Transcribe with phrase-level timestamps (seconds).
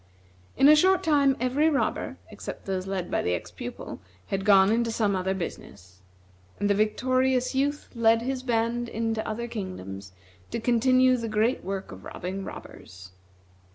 [0.57, 4.71] In a short time every robber, except those led by the ex pupil, had gone
[4.71, 6.01] into some other business;
[6.59, 10.11] and the victorious youth led his band into other kingdoms
[10.49, 13.11] to continue the great work of robbing robbers.